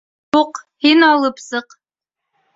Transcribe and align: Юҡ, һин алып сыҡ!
Юҡ, 0.35 0.61
һин 0.85 1.05
алып 1.09 1.43
сыҡ! 1.45 1.79